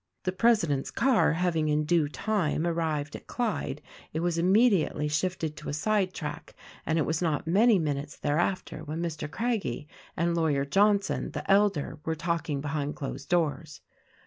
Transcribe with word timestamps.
The 0.23 0.31
president's 0.31 0.89
car 0.89 1.33
having 1.33 1.69
in 1.69 1.85
due 1.85 2.09
time 2.09 2.65
arrived 2.65 3.15
at 3.15 3.27
Clyde 3.27 3.83
it 4.13 4.21
was 4.21 4.39
immediately 4.39 5.07
shifted 5.07 5.55
to 5.57 5.69
a 5.69 5.73
side 5.73 6.11
track, 6.11 6.55
and 6.87 6.97
it 6.97 7.03
was 7.03 7.21
not 7.21 7.45
THE 7.45 7.51
RECORDING 7.51 7.69
ANGEL 7.69 7.85
109 7.85 7.85
many 7.85 7.93
minutes 7.93 8.17
thereafter 8.17 8.83
when 8.83 8.99
Mr. 9.03 9.29
Craggie 9.29 9.87
and 10.17 10.35
lawyer 10.35 10.65
Johnson, 10.65 11.29
the 11.29 11.47
elder, 11.51 11.99
were 12.03 12.15
talking 12.15 12.61
behind 12.61 12.95
closed 12.95 13.29
doors. 13.29 13.81